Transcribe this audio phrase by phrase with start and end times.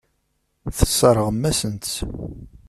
[0.77, 1.95] Tesseṛɣem-asen-tt.